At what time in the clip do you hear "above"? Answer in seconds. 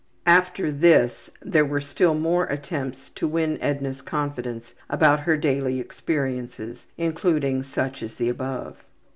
8.27-8.83